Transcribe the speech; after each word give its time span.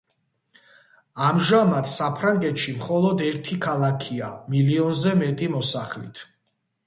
ამჟამად 1.25 1.89
საფრანგეთში 1.95 2.73
მხოლოდ 2.79 3.21
ერთი 3.27 3.59
ქალაქია 3.67 4.33
მილიონზე 4.55 5.15
მეტი 5.23 5.51
მოსახლით. 5.57 6.25